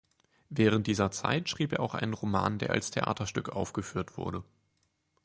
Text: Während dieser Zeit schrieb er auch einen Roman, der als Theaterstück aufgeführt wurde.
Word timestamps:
Während 0.49 0.87
dieser 0.87 1.11
Zeit 1.11 1.47
schrieb 1.47 1.73
er 1.73 1.79
auch 1.79 1.93
einen 1.93 2.15
Roman, 2.15 2.57
der 2.57 2.71
als 2.71 2.89
Theaterstück 2.89 3.49
aufgeführt 3.49 4.17
wurde. 4.17 4.43